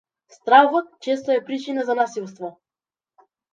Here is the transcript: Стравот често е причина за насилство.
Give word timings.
Стравот 0.35 0.85
често 1.07 1.31
е 1.35 1.45
причина 1.51 1.85
за 1.91 1.95
насилство. 2.01 2.53